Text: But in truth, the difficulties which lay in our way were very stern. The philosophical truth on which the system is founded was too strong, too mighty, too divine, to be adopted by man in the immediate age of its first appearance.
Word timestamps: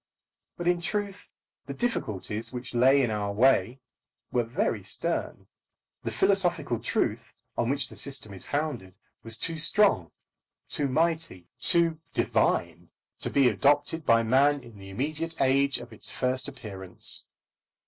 But 0.57 0.67
in 0.67 0.81
truth, 0.81 1.27
the 1.67 1.75
difficulties 1.75 2.51
which 2.51 2.73
lay 2.73 3.03
in 3.03 3.11
our 3.11 3.31
way 3.31 3.81
were 4.31 4.43
very 4.43 4.81
stern. 4.81 5.45
The 6.01 6.09
philosophical 6.09 6.79
truth 6.79 7.35
on 7.55 7.69
which 7.69 7.87
the 7.87 7.95
system 7.95 8.33
is 8.33 8.43
founded 8.43 8.95
was 9.21 9.37
too 9.37 9.59
strong, 9.59 10.09
too 10.67 10.87
mighty, 10.87 11.45
too 11.59 11.99
divine, 12.13 12.89
to 13.19 13.29
be 13.29 13.47
adopted 13.47 14.03
by 14.03 14.23
man 14.23 14.61
in 14.63 14.79
the 14.79 14.89
immediate 14.89 15.39
age 15.39 15.77
of 15.77 15.93
its 15.93 16.11
first 16.11 16.47
appearance. 16.47 17.25